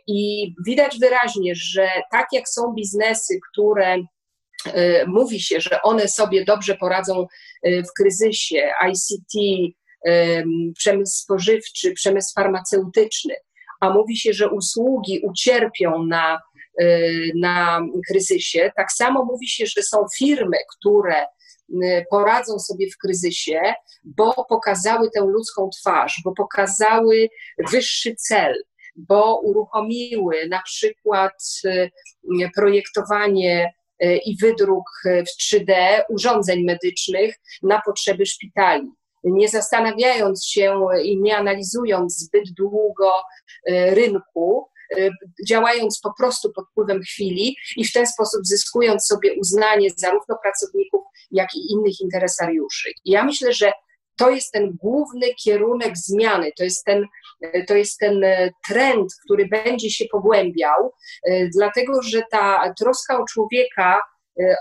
I 0.07 0.53
widać 0.67 0.99
wyraźnie, 0.99 1.53
że 1.55 1.89
tak 2.11 2.27
jak 2.33 2.49
są 2.49 2.73
biznesy, 2.75 3.39
które 3.53 3.97
mówi 5.07 5.41
się, 5.41 5.61
że 5.61 5.83
one 5.83 6.09
sobie 6.09 6.45
dobrze 6.45 6.75
poradzą 6.75 7.27
w 7.65 7.93
kryzysie, 7.97 8.71
ICT, 8.91 9.35
przemysł 10.77 11.23
spożywczy, 11.23 11.93
przemysł 11.93 12.35
farmaceutyczny, 12.35 13.35
a 13.83 13.91
mówi 13.91 14.17
się, 14.17 14.33
że 14.33 14.51
usługi 14.51 15.21
ucierpią 15.25 16.03
na, 16.07 16.41
e, 16.81 16.87
na 17.41 17.81
kryzysie, 18.09 18.73
tak 18.77 18.93
samo 18.93 19.25
mówi 19.25 19.49
się, 19.49 19.67
że 19.67 19.83
są 19.83 20.07
firmy, 20.19 20.57
które 20.79 21.27
poradzą 22.11 22.59
sobie 22.59 22.91
w 22.91 22.99
kryzysie, 22.99 23.61
bo 24.05 24.45
pokazały 24.49 25.11
tę 25.11 25.21
ludzką 25.21 25.71
twarz, 25.81 26.21
bo 26.25 26.33
pokazały 26.33 27.29
wyższy 27.71 28.15
cel, 28.15 28.55
bo 28.97 29.41
uruchomiły 29.41 30.49
na 30.49 30.63
przykład 30.63 31.45
e, 31.65 31.89
projektowanie 32.55 33.65
e, 33.65 33.73
i 34.25 34.37
wydruk 34.37 34.85
w 35.05 35.55
3D 35.55 36.01
urządzeń 36.09 36.65
medycznych 36.65 37.35
na 37.63 37.81
potrzeby 37.87 38.27
szpitali 38.27 38.89
nie 39.25 39.49
zastanawiając 39.49 40.47
się 40.47 40.87
i 41.05 41.21
nie 41.21 41.37
analizując 41.37 42.19
zbyt 42.19 42.53
długo 42.53 43.13
e, 43.67 43.95
rynku, 43.95 44.69
e, 44.99 45.11
działając 45.49 46.01
po 46.01 46.13
prostu 46.19 46.53
pod 46.53 46.65
wpływem 46.71 47.03
chwili 47.03 47.57
i 47.77 47.85
w 47.85 47.93
ten 47.93 48.07
sposób 48.07 48.41
zyskując 48.45 49.07
sobie 49.07 49.35
uznanie 49.35 49.89
zarówno 49.97 50.39
pracowników, 50.43 51.03
jak 51.31 51.49
i 51.55 51.73
innych 51.73 52.01
interesariuszy. 52.01 52.93
Ja 53.05 53.25
myślę, 53.25 53.53
że 53.53 53.73
to 54.23 54.31
jest 54.31 54.53
ten 54.53 54.77
główny 54.83 55.35
kierunek 55.35 55.97
zmiany, 55.97 56.53
to 56.57 56.65
jest 56.65 56.85
ten, 56.85 57.07
e, 57.41 57.65
to 57.65 57.75
jest 57.75 57.99
ten 57.99 58.25
trend, 58.69 59.13
który 59.25 59.47
będzie 59.47 59.91
się 59.91 60.05
pogłębiał, 60.13 60.93
dlatego 61.57 62.03
że 62.03 62.23
ta 62.31 62.75
troska 62.79 63.21
o 63.21 63.25
człowieka, 63.25 64.01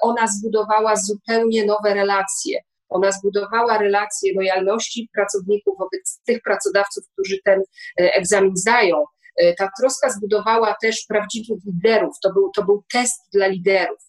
ona 0.02 0.28
zbudowała 0.28 0.95
zupełnie 0.95 1.65
nowe 1.65 1.93
relacje. 1.93 2.60
Ona 2.91 3.12
zbudowała 3.12 3.78
relacje 3.78 4.34
lojalności 4.36 5.10
pracowników 5.13 5.78
wobec 5.78 6.21
tych 6.26 6.41
pracodawców, 6.41 7.04
którzy 7.13 7.38
ten 7.43 7.60
e, 7.60 8.13
egzamin 8.13 8.58
zdają. 8.58 9.06
E, 9.38 9.54
ta 9.54 9.69
troska 9.80 10.10
zbudowała 10.10 10.76
też 10.82 11.06
prawdziwych 11.08 11.60
liderów. 11.65 12.15
To 12.24 12.34
był, 12.34 12.52
to 12.56 12.63
był 12.63 12.84
test 12.93 13.21
dla 13.34 13.47
liderów. 13.47 14.00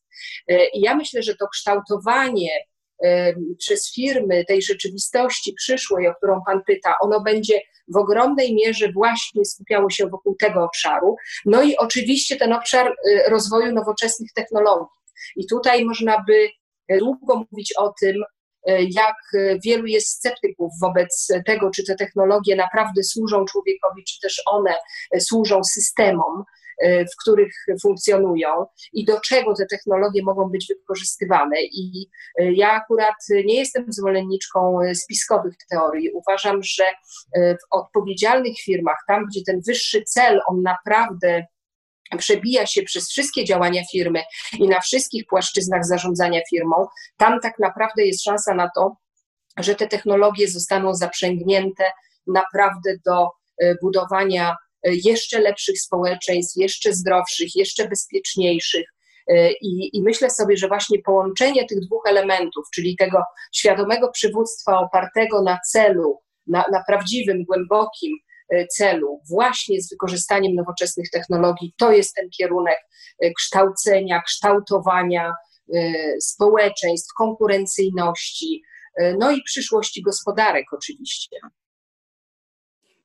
E, 0.48 0.68
I 0.68 0.80
ja 0.80 0.94
myślę, 0.94 1.22
że 1.22 1.34
to 1.34 1.48
kształtowanie 1.48 2.50
przez 3.58 3.92
firmy 3.94 4.44
tej 4.44 4.62
rzeczywistości 4.62 5.54
przyszłej, 5.54 6.08
o 6.08 6.14
którą 6.14 6.40
Pan 6.46 6.60
pyta, 6.66 6.94
ono 7.02 7.20
będzie 7.20 7.60
w 7.88 7.96
ogromnej 7.96 8.54
mierze 8.54 8.92
właśnie 8.92 9.44
skupiało 9.44 9.90
się 9.90 10.06
wokół 10.06 10.36
tego 10.40 10.64
obszaru. 10.64 11.16
No 11.46 11.62
i 11.62 11.76
oczywiście 11.76 12.36
ten 12.36 12.52
obszar 12.52 12.94
rozwoju 13.28 13.72
nowoczesnych 13.72 14.32
technologii. 14.34 14.96
I 15.36 15.46
tutaj 15.46 15.84
można 15.84 16.24
by 16.26 16.48
długo 16.98 17.44
mówić 17.50 17.72
o 17.78 17.94
tym, 18.00 18.16
E, 18.66 18.82
jak 18.82 19.16
wielu 19.64 19.86
jest 19.86 20.08
sceptyków 20.08 20.72
wobec 20.80 21.28
tego, 21.46 21.70
czy 21.70 21.84
te 21.84 21.94
technologie 21.94 22.56
naprawdę 22.56 23.02
służą 23.02 23.44
człowiekowi, 23.44 24.04
czy 24.04 24.20
też 24.20 24.42
one 24.46 24.74
służą 25.18 25.64
systemom, 25.64 26.44
w 26.82 27.22
których 27.22 27.52
funkcjonują 27.82 28.66
i 28.92 29.04
do 29.04 29.20
czego 29.20 29.54
te 29.54 29.66
technologie 29.66 30.22
mogą 30.22 30.48
być 30.48 30.66
wykorzystywane. 30.68 31.56
I 31.62 32.10
e, 32.38 32.52
ja 32.52 32.70
akurat 32.70 33.14
nie 33.44 33.58
jestem 33.58 33.84
zwolenniczką 33.88 34.78
spiskowych 34.94 35.54
teorii. 35.70 36.10
Uważam, 36.12 36.62
że 36.62 36.84
w 37.36 37.64
odpowiedzialnych 37.70 38.58
firmach, 38.58 38.98
tam 39.08 39.26
gdzie 39.26 39.40
ten 39.46 39.60
wyższy 39.66 40.02
cel, 40.02 40.40
on 40.48 40.62
naprawdę 40.62 41.46
przebija 42.18 42.66
się 42.66 42.82
przez 42.82 43.10
wszystkie 43.10 43.44
działania 43.44 43.82
firmy 43.92 44.22
i 44.58 44.68
na 44.68 44.80
wszystkich 44.80 45.26
płaszczyznach 45.26 45.86
zarządzania 45.86 46.40
firmą, 46.50 46.86
tam 47.16 47.40
tak 47.40 47.58
naprawdę 47.58 48.06
jest 48.06 48.24
szansa 48.24 48.54
na 48.54 48.70
to, 48.74 48.96
że 49.58 49.74
te 49.74 49.88
technologie 49.88 50.48
zostaną 50.48 50.94
zaprzęgnięte 50.94 51.84
naprawdę 52.26 52.96
do 53.06 53.28
budowania 53.82 54.56
jeszcze 54.84 55.40
lepszych 55.40 55.80
społeczeństw, 55.80 56.56
jeszcze 56.56 56.92
zdrowszych, 56.92 57.56
jeszcze 57.56 57.88
bezpieczniejszych. 57.88 58.86
E, 59.28 59.52
I, 59.52 59.96
I, 59.96 60.02
myślę 60.02 60.30
sobie, 60.30 60.56
że 60.56 60.68
właśnie 60.68 60.98
połączenie 61.02 61.66
tych 61.66 61.80
dwóch 61.80 62.02
elementów, 62.06 62.64
czyli 62.74 62.96
tego 62.96 63.22
świadomego 63.54 64.10
przywództwa 64.10 64.78
opartego 64.78 65.42
na 65.42 65.58
celu, 65.72 66.18
na, 66.46 66.64
na 66.72 66.84
prawdziwym, 66.86 67.44
głębokim 67.44 68.12
E, 68.52 68.66
celu, 68.66 69.20
właśnie 69.28 69.82
z 69.82 69.90
wykorzystaniem 69.90 70.54
nowoczesnych 70.54 71.10
technologii, 71.10 71.74
to 71.78 71.92
jest 71.92 72.14
ten 72.14 72.30
kierunek 72.30 72.78
e, 73.20 73.32
kształcenia, 73.32 74.22
kształtowania 74.22 75.32
społeczeństw, 76.20 77.14
konkurencyjności, 77.18 78.62
no 79.18 79.30
i 79.30 79.42
przyszłości 79.42 80.02
gospodarek 80.02 80.64
oczywiście. 80.72 81.36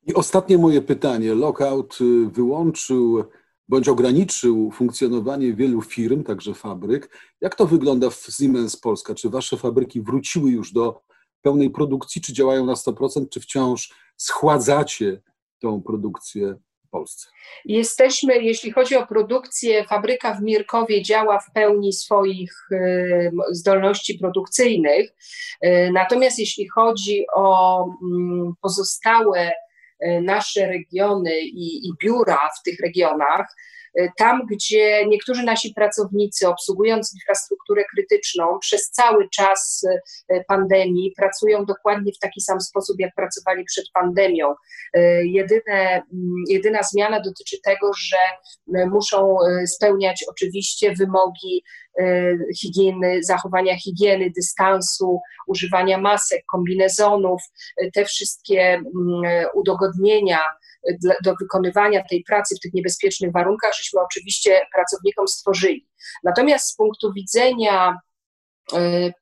I 0.07 0.13
ostatnie 0.13 0.57
moje 0.57 0.81
pytanie. 0.81 1.35
Lockout 1.35 1.97
y, 2.01 2.29
wyłączył 2.29 3.23
bądź 3.67 3.87
ograniczył 3.89 4.71
funkcjonowanie 4.71 5.53
wielu 5.53 5.81
firm, 5.81 6.23
także 6.23 6.53
fabryk. 6.53 7.17
Jak 7.41 7.55
to 7.55 7.65
wygląda 7.65 8.09
w 8.09 8.27
Siemens 8.37 8.77
Polska? 8.77 9.15
Czy 9.15 9.29
wasze 9.29 9.57
fabryki 9.57 10.01
wróciły 10.01 10.51
już 10.51 10.73
do 10.73 11.01
pełnej 11.41 11.69
produkcji, 11.69 12.21
czy 12.21 12.33
działają 12.33 12.65
na 12.65 12.73
100%, 12.73 13.29
czy 13.29 13.39
wciąż 13.39 13.93
schładzacie 14.17 15.21
tą 15.59 15.81
produkcję 15.81 16.55
w 16.85 16.89
Polsce? 16.89 17.29
Jesteśmy, 17.65 18.43
jeśli 18.43 18.71
chodzi 18.71 18.95
o 18.95 19.07
produkcję, 19.07 19.83
fabryka 19.83 20.33
w 20.33 20.41
Mirkowie 20.41 21.03
działa 21.03 21.39
w 21.39 21.51
pełni 21.53 21.93
swoich 21.93 22.71
y, 22.71 23.31
zdolności 23.51 24.17
produkcyjnych. 24.17 25.09
Y, 25.65 25.89
natomiast 25.93 26.39
jeśli 26.39 26.67
chodzi 26.67 27.25
o 27.35 27.85
mm, 28.03 28.53
pozostałe 28.61 29.51
nasze 30.21 30.67
regiony 30.67 31.39
i, 31.39 31.87
i 31.87 31.91
biura 32.01 32.49
w 32.59 32.63
tych 32.63 32.79
regionach, 32.79 33.47
Tam, 34.17 34.41
gdzie 34.51 35.05
niektórzy 35.07 35.43
nasi 35.43 35.73
pracownicy, 35.73 36.47
obsługując 36.47 37.13
infrastrukturę 37.15 37.83
krytyczną, 37.93 38.59
przez 38.59 38.91
cały 38.91 39.29
czas 39.29 39.85
pandemii 40.47 41.13
pracują 41.17 41.65
dokładnie 41.65 42.11
w 42.13 42.19
taki 42.19 42.41
sam 42.41 42.61
sposób, 42.61 42.95
jak 42.99 43.15
pracowali 43.15 43.63
przed 43.65 43.85
pandemią. 43.93 44.55
Jedyne, 45.23 45.81
mm, 45.93 46.03
jedyna 46.49 46.83
zmiana 46.83 47.19
dotyczy 47.19 47.57
tego, 47.63 47.91
że 47.99 48.17
muszą 48.67 49.37
spełniać 49.75 50.25
oczywiście 50.29 50.93
wymogi 50.93 51.63
higieny, 52.59 53.23
zachowania 53.23 53.77
higieny, 53.77 54.31
dystansu, 54.35 55.19
używania 55.47 55.97
masek, 55.97 56.43
kombinezonów, 56.51 57.41
te 57.93 58.05
wszystkie 58.05 58.73
mm, 58.73 58.85
udogodnienia 59.53 60.39
do 61.23 61.35
wykonywania 61.41 62.03
tej 62.09 62.23
pracy 62.23 62.55
w 62.55 62.59
tych 62.59 62.73
niebezpiecznych 62.73 63.31
warunkach, 63.31 63.73
żeśmy 63.73 64.01
oczywiście 64.01 64.61
pracownikom 64.73 65.27
stworzyli. 65.27 65.87
Natomiast 66.23 66.67
z 66.67 66.75
punktu 66.75 67.13
widzenia 67.13 67.97
E, 67.97 68.06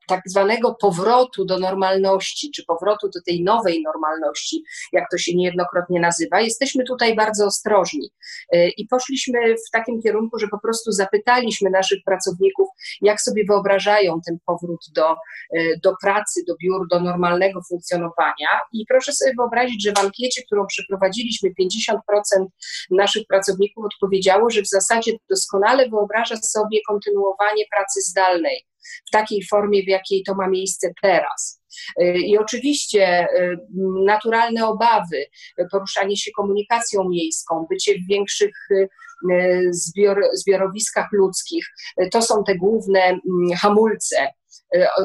tak 0.07 0.21
zwanego 0.25 0.75
powrotu 0.81 1.45
do 1.45 1.59
normalności, 1.59 2.51
czy 2.55 2.65
powrotu 2.65 3.09
do 3.15 3.21
tej 3.25 3.43
nowej 3.43 3.83
normalności, 3.83 4.63
jak 4.93 5.05
to 5.11 5.17
się 5.17 5.35
niejednokrotnie 5.35 5.99
nazywa, 5.99 6.41
jesteśmy 6.41 6.83
tutaj 6.83 7.15
bardzo 7.15 7.45
ostrożni. 7.45 8.09
E, 8.51 8.69
I 8.69 8.87
poszliśmy 8.87 9.55
w 9.67 9.71
takim 9.71 10.01
kierunku, 10.01 10.39
że 10.39 10.47
po 10.47 10.59
prostu 10.59 10.91
zapytaliśmy 10.91 11.69
naszych 11.69 11.99
pracowników, 12.05 12.67
jak 13.01 13.21
sobie 13.21 13.43
wyobrażają 13.47 14.19
ten 14.27 14.37
powrót 14.45 14.85
do, 14.95 15.15
e, 15.53 15.77
do 15.83 15.93
pracy, 16.01 16.41
do 16.47 16.55
biur, 16.63 16.87
do 16.91 16.99
normalnego 16.99 17.61
funkcjonowania. 17.69 18.47
I 18.73 18.85
proszę 18.89 19.11
sobie 19.13 19.31
wyobrazić, 19.37 19.83
że 19.83 19.93
w 19.93 19.99
ankiecie, 19.99 20.41
którą 20.45 20.65
przeprowadziliśmy, 20.67 21.49
50% 21.61 22.45
naszych 22.91 23.27
pracowników 23.27 23.85
odpowiedziało, 23.85 24.49
że 24.49 24.61
w 24.61 24.67
zasadzie 24.67 25.11
doskonale 25.29 25.89
wyobraża 25.89 26.35
sobie 26.35 26.79
kontynuowanie 26.87 27.65
pracy 27.71 28.01
zdalnej 28.01 28.65
w 29.07 29.11
takiej 29.11 29.43
formie, 29.49 29.83
w 29.83 29.87
jakiej 29.87 30.23
to 30.23 30.35
ma 30.35 30.49
miejsce 30.49 30.91
teraz. 31.01 31.61
Y, 32.01 32.17
I 32.17 32.37
oczywiście 32.37 33.27
y, 33.35 33.57
naturalne 34.05 34.67
obawy, 34.67 35.25
poruszanie 35.71 36.17
się 36.17 36.31
komunikacją 36.31 37.09
miejską, 37.09 37.65
bycie 37.69 37.93
w 37.93 38.07
większych 38.09 38.55
y, 38.71 38.89
zbior, 39.71 40.21
zbiorowiskach 40.33 41.07
ludzkich, 41.11 41.65
to 42.11 42.21
są 42.21 42.43
te 42.43 42.55
główne 42.55 42.99
mm, 42.99 43.21
hamulce 43.61 44.27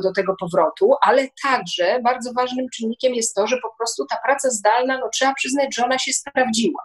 do 0.02 0.12
tego 0.12 0.34
powrotu, 0.40 0.94
ale 1.02 1.28
także 1.42 2.00
bardzo 2.04 2.32
ważnym 2.32 2.66
czynnikiem 2.74 3.14
jest 3.14 3.34
to, 3.34 3.46
że 3.46 3.56
po 3.62 3.76
prostu 3.78 4.06
ta 4.10 4.16
praca 4.24 4.50
zdalna, 4.50 4.98
no 4.98 5.08
trzeba 5.14 5.34
przyznać, 5.34 5.74
że 5.74 5.84
ona 5.84 5.98
się 5.98 6.12
sprawdziła, 6.12 6.82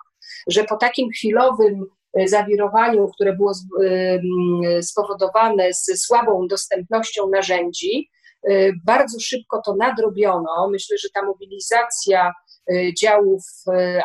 że 0.47 0.63
po 0.63 0.77
takim 0.77 1.09
chwilowym 1.09 1.85
zawirowaniu, 2.25 3.07
które 3.07 3.33
było 3.33 3.51
spowodowane 4.81 5.73
z 5.73 5.85
słabą 6.05 6.47
dostępnością 6.49 7.29
narzędzi, 7.29 8.09
e, 8.49 8.71
bardzo 8.85 9.19
szybko 9.19 9.61
to 9.65 9.75
nadrobiono. 9.75 10.69
Myślę, 10.71 10.97
że 10.97 11.07
ta 11.13 11.25
mobilizacja 11.25 12.33
działów 13.01 13.41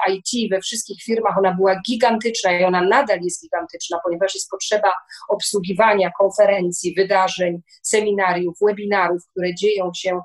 IT 0.09 0.51
we 0.51 0.61
wszystkich 0.61 1.03
firmach, 1.03 1.38
ona 1.38 1.55
była 1.55 1.81
gigantyczna 1.88 2.59
i 2.59 2.64
ona 2.64 2.83
nadal 2.83 3.20
jest 3.20 3.42
gigantyczna, 3.42 3.99
ponieważ 4.05 4.35
jest 4.35 4.51
potrzeba 4.51 4.92
obsługiwania 5.29 6.11
konferencji, 6.18 6.94
wydarzeń, 6.94 7.61
seminariów, 7.83 8.55
webinarów, 8.66 9.23
które 9.31 9.55
dzieją 9.55 9.90
się 9.96 10.20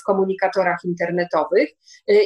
w 0.00 0.02
komunikatorach 0.02 0.78
internetowych. 0.84 1.68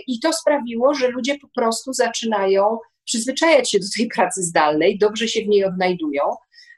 I 0.07 0.21
to 0.21 0.33
sprawiło, 0.33 0.95
że 0.95 1.09
ludzie 1.09 1.39
po 1.39 1.49
prostu 1.55 1.93
zaczynają 1.93 2.79
przyzwyczajać 3.05 3.71
się 3.71 3.79
do 3.79 3.87
tej 3.97 4.09
pracy 4.09 4.43
zdalnej, 4.43 4.99
dobrze 4.99 5.29
się 5.29 5.41
w 5.43 5.49
niej 5.49 5.65
odnajdują. 5.65 6.23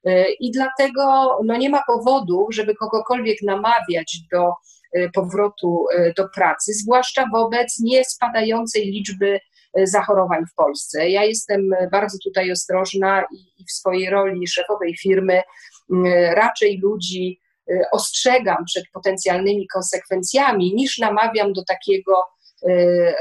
E, 0.05 0.33
I 0.33 0.51
dlatego 0.51 1.03
no, 1.45 1.57
nie 1.57 1.71
ma 1.71 1.83
powodu, 1.87 2.47
żeby 2.51 2.75
kogokolwiek 2.75 3.39
namawiać 3.43 4.19
do 4.33 4.53
e, 4.93 5.09
powrotu 5.09 5.87
e, 5.95 6.13
do 6.13 6.29
pracy, 6.29 6.73
zwłaszcza 6.75 7.25
wobec 7.33 7.79
niespadającej 7.81 8.85
liczby 8.87 9.41
zachorowań 9.85 10.45
w 10.53 10.55
Polsce. 10.55 11.11
Ja 11.11 11.25
jestem 11.25 11.71
bardzo 11.93 12.19
tutaj 12.25 12.53
ostrożna 12.53 13.25
i 13.59 13.65
w 13.65 13.73
swojej 13.73 14.11
roli 14.11 14.49
szefowej 14.49 14.97
firmy 14.97 15.43
raczej 16.35 16.81
ludzi 16.83 17.41
ostrzegam 17.93 18.65
przed 18.65 18.85
potencjalnymi 18.93 19.67
konsekwencjami, 19.69 20.75
niż 20.75 20.99
namawiam 20.99 21.53
do 21.53 21.65
takiego 21.65 22.15
Y, 22.15 22.34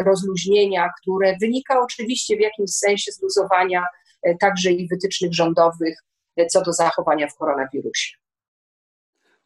rozluźnienia, 0.05 0.89
które 1.01 1.37
wynika 1.41 1.81
oczywiście 1.81 2.37
w 2.37 2.39
jakimś 2.39 2.71
sensie 2.71 3.11
z 3.11 3.21
luzowania 3.21 3.85
y, 4.27 4.37
także 4.39 4.71
i 4.71 4.87
wytycznych 4.87 5.33
rządowych 5.33 5.97
y, 6.39 6.45
co 6.45 6.61
do 6.61 6.73
zachowania 6.73 7.27
w 7.27 7.35
koronawirusie. 7.35 8.15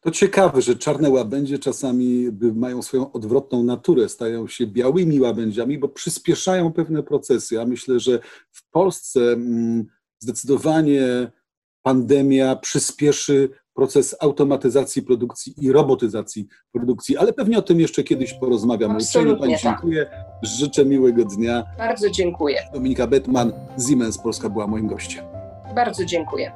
To 0.00 0.10
ciekawe, 0.10 0.62
że 0.62 0.76
czarne 0.76 1.10
łabędzie 1.10 1.58
czasami 1.58 2.28
mają 2.54 2.82
swoją 2.82 3.12
odwrotną 3.12 3.62
naturę, 3.62 4.08
stają 4.08 4.48
się 4.48 4.66
białymi 4.66 5.20
łabędziami, 5.20 5.78
bo 5.78 5.88
przyspieszają 5.88 6.72
pewne 6.72 7.02
procesy. 7.02 7.54
Ja 7.54 7.66
myślę, 7.66 8.00
że 8.00 8.18
w 8.50 8.70
Polsce 8.70 9.20
mm, 9.20 9.86
zdecydowanie 10.18 11.30
pandemia 11.82 12.56
przyspieszy 12.56 13.50
proces 13.78 14.16
automatyzacji 14.20 15.02
produkcji 15.02 15.54
i 15.64 15.72
robotyzacji 15.72 16.46
produkcji, 16.72 17.16
ale 17.16 17.32
pewnie 17.32 17.58
o 17.58 17.62
tym 17.62 17.80
jeszcze 17.80 18.04
kiedyś 18.04 18.34
porozmawiamy. 18.34 18.94
Uprzejmie 18.94 19.36
Pani 19.36 19.52
tak. 19.52 19.62
dziękuję, 19.62 20.06
życzę 20.42 20.84
miłego 20.84 21.24
dnia. 21.24 21.64
Bardzo 21.78 22.10
dziękuję. 22.10 22.58
Dominika 22.72 23.06
Betman, 23.06 23.52
Siemens 23.88 24.18
Polska 24.18 24.48
była 24.48 24.66
moim 24.66 24.86
gościem. 24.86 25.24
Bardzo 25.74 26.04
dziękuję. 26.04 26.52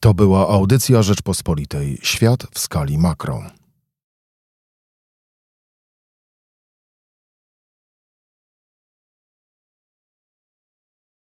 To 0.00 0.14
była 0.14 0.48
audycja 0.48 1.02
Rzeczpospolitej. 1.02 1.98
Świat 2.02 2.46
w 2.54 2.58
skali 2.58 2.98
makro. 2.98 3.42